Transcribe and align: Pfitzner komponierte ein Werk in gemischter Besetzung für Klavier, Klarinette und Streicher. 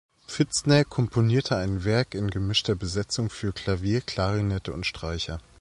Pfitzner 0.25 0.83
komponierte 0.83 1.57
ein 1.57 1.83
Werk 1.83 2.15
in 2.15 2.31
gemischter 2.31 2.73
Besetzung 2.73 3.29
für 3.29 3.53
Klavier, 3.53 4.01
Klarinette 4.01 4.73
und 4.73 4.87
Streicher. 4.87 5.39